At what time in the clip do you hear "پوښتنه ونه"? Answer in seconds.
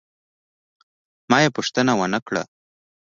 1.57-2.19